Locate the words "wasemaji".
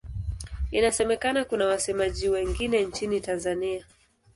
1.65-2.29